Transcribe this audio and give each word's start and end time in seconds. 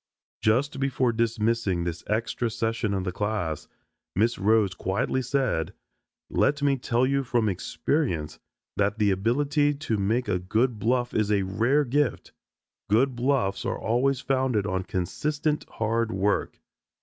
Just 0.41 0.79
before 0.79 1.13
dismissing 1.13 1.83
this 1.83 2.03
extra 2.07 2.49
session 2.49 2.95
of 2.95 3.03
the 3.03 3.11
class, 3.11 3.67
Miss 4.15 4.39
Rhodes 4.39 4.73
quietly 4.73 5.21
said, 5.21 5.75
"Let 6.27 6.63
me 6.63 6.75
tell 6.79 7.05
you 7.05 7.23
from 7.23 7.47
experience 7.47 8.39
that 8.75 8.97
the 8.97 9.11
ability 9.11 9.75
to 9.75 9.97
make 9.97 10.27
a 10.27 10.39
good 10.39 10.79
bluff 10.79 11.13
is 11.13 11.31
a 11.31 11.43
rare 11.43 11.85
gift. 11.85 12.31
Good 12.89 13.15
bluffs 13.15 13.63
are 13.63 13.77
always 13.77 14.21
founded 14.21 14.65
on 14.65 14.85
consistent 14.85 15.69
hard 15.69 16.11
work." 16.11 16.59